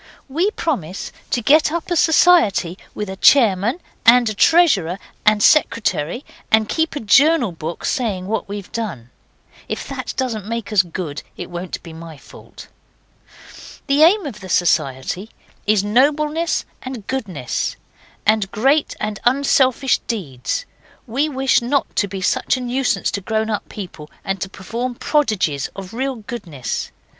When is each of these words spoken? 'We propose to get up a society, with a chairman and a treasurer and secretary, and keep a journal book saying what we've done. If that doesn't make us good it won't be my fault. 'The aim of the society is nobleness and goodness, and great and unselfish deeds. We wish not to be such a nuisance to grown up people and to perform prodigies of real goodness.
'We 0.27 0.49
propose 0.49 1.11
to 1.29 1.43
get 1.43 1.71
up 1.71 1.91
a 1.91 1.95
society, 1.95 2.75
with 2.95 3.07
a 3.07 3.15
chairman 3.17 3.79
and 4.03 4.27
a 4.29 4.33
treasurer 4.33 4.97
and 5.27 5.43
secretary, 5.43 6.25
and 6.51 6.67
keep 6.67 6.95
a 6.95 6.99
journal 6.99 7.51
book 7.51 7.85
saying 7.85 8.25
what 8.25 8.49
we've 8.49 8.71
done. 8.71 9.11
If 9.69 9.87
that 9.89 10.15
doesn't 10.17 10.47
make 10.47 10.73
us 10.73 10.81
good 10.81 11.21
it 11.37 11.51
won't 11.51 11.83
be 11.83 11.93
my 11.93 12.17
fault. 12.17 12.67
'The 13.85 14.01
aim 14.01 14.25
of 14.25 14.39
the 14.39 14.49
society 14.49 15.29
is 15.67 15.83
nobleness 15.83 16.65
and 16.81 17.05
goodness, 17.05 17.75
and 18.25 18.51
great 18.51 18.95
and 18.99 19.19
unselfish 19.23 19.99
deeds. 20.07 20.65
We 21.05 21.29
wish 21.29 21.61
not 21.61 21.95
to 21.97 22.07
be 22.07 22.21
such 22.21 22.57
a 22.57 22.61
nuisance 22.61 23.11
to 23.11 23.21
grown 23.21 23.51
up 23.51 23.69
people 23.69 24.09
and 24.25 24.41
to 24.41 24.49
perform 24.49 24.95
prodigies 24.95 25.67
of 25.75 25.93
real 25.93 26.15
goodness. 26.15 26.89